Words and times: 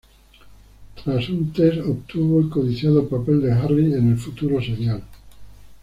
Tras 0.95 1.29
un 1.29 1.53
test, 1.53 1.77
obtuvo 1.85 2.39
el 2.41 2.49
codiciado 2.49 3.07
papel 3.07 3.39
de 3.39 3.51
Harry 3.51 3.93
en 3.93 4.07
el 4.09 4.17
futuro 4.17 4.59
serial. 4.59 5.03